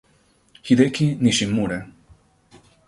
Hideki 0.63 1.07
Nishimura 1.21 1.79